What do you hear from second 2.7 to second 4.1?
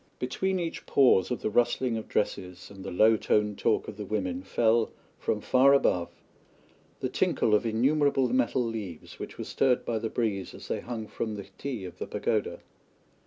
and the low toned talk of the